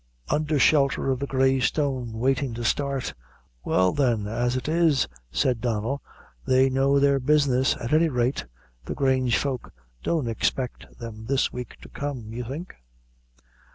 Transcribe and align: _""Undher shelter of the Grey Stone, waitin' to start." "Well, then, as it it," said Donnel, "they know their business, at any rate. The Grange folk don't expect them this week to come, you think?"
_""Undher 0.35 0.57
shelter 0.57 1.11
of 1.11 1.19
the 1.19 1.27
Grey 1.27 1.59
Stone, 1.59 2.13
waitin' 2.13 2.55
to 2.55 2.63
start." 2.63 3.13
"Well, 3.63 3.91
then, 3.93 4.25
as 4.25 4.55
it 4.55 4.67
it," 4.67 5.07
said 5.31 5.61
Donnel, 5.61 6.01
"they 6.43 6.71
know 6.71 6.99
their 6.99 7.19
business, 7.19 7.77
at 7.79 7.93
any 7.93 8.09
rate. 8.09 8.47
The 8.85 8.95
Grange 8.95 9.37
folk 9.37 9.71
don't 10.01 10.27
expect 10.27 10.97
them 10.97 11.27
this 11.27 11.53
week 11.53 11.77
to 11.83 11.89
come, 11.89 12.33
you 12.33 12.43
think?" 12.43 12.73